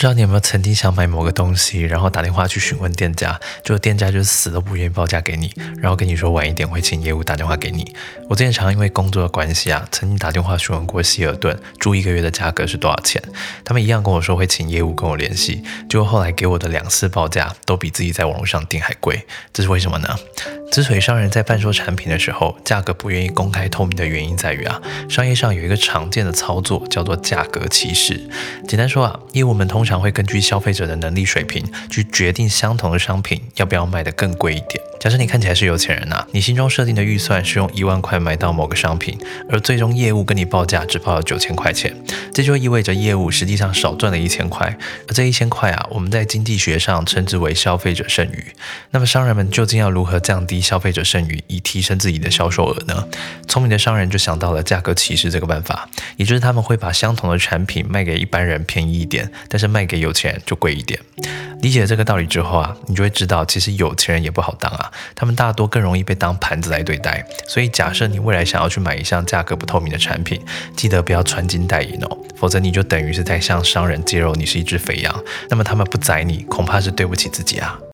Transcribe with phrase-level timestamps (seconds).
[0.00, 7.94] 不知道你有没有曾经想买某个东西，然后打电话去询问店家，就店家就死都不愿意报价给你，然后跟你说晚一点会请业务打电话给你。
[8.26, 13.22] 我之前常因为工作的关系啊，曾经打电话询问过希尔顿住一个月的价格是多少钱，
[13.62, 20.08] 他们一样跟我说会请业务跟我联系，结果后来给我的两次报价都比自己在网络上订还贵，这是为什么呢？
[20.70, 28.20] 之所以商人在贩售产品的时候价格不愿意公开透明的原因在于啊，商业上有一个常见的操作叫做价格歧视。
[28.68, 34.80] 简单说啊，业务们通常会根据消费者的能力水平去决定相同的商品要不要卖得更贵一点。
[35.00, 39.18] 假设你看起来是有钱人呐，你心中设定的预算是用一万块买到某个商品，
[39.50, 41.92] 而最终业务跟你报价只报了九千块钱，
[42.32, 44.76] 这就意味着业务实际上少赚了一千块。
[45.08, 48.46] 而这一千块啊，我们在经济学上称之为消费者剩余。
[48.90, 53.06] 那么商人们究竟要如何降低消费者剩余，以提升自己的销售额呢？
[53.48, 61.00] 聪明的商人就想到了价格歧视这个办法，也就是他们会把相同的产品卖给一般人便宜一点，但是卖给有钱人就贵一点。
[61.62, 67.24] 理解这个道理之后啊，你就会知道，其实有钱人也不好当啊，他们大多更容易被当盘子来对待。
[67.46, 70.40] 所以，假设你未来想要去买一项价格不透明的产品，
[70.76, 75.24] 记得不要穿金戴银哦，否则你就等于是在向商人揭露你是一只肥羊。
[75.48, 77.78] 那么他们不宰你，恐怕是对不起自己啊。